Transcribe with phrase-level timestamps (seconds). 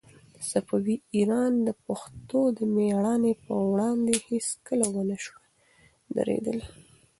[0.49, 5.51] صفوي ایران د پښتنو د مېړانې په وړاندې هيڅکله ونه شوای
[6.15, 6.67] درېدلای.